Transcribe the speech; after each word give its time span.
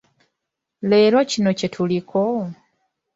Leero 0.89 1.19
kino 1.31 1.49
kye 1.59 1.67
tuliko. 1.73 2.21